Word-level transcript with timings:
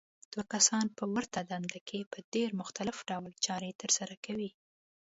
دوه 0.31 0.43
کسان 0.53 0.85
په 0.97 1.03
ورته 1.13 1.39
دنده 1.51 1.79
کې 1.87 1.99
په 2.11 2.19
ډېر 2.33 2.49
مختلف 2.61 2.97
ډول 3.09 3.33
چارې 3.45 3.77
ترسره 3.81 4.15
کوي. 4.25 4.49